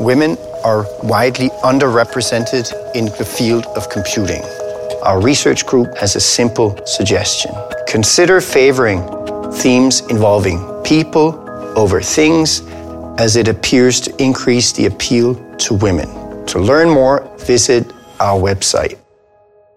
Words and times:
Women 0.00 0.38
are 0.64 0.86
widely 1.02 1.50
underrepresented 1.64 2.72
in 2.94 3.06
the 3.06 3.24
field 3.24 3.66
of 3.76 3.88
computing. 3.90 4.42
Our 5.02 5.20
research 5.20 5.66
group 5.66 5.96
has 5.98 6.14
a 6.14 6.20
simple 6.20 6.78
suggestion. 6.86 7.52
Consider 7.88 8.40
favoring 8.40 9.02
themes 9.52 10.00
involving 10.08 10.60
people 10.84 11.44
over 11.76 12.00
things 12.00 12.62
as 13.18 13.36
it 13.36 13.48
appears 13.48 14.00
to 14.02 14.22
increase 14.22 14.72
the 14.72 14.86
appeal 14.86 15.34
to 15.56 15.74
women. 15.74 16.46
To 16.46 16.60
learn 16.60 16.88
more, 16.88 17.28
visit 17.38 17.92
our 18.20 18.38
website 18.38 18.98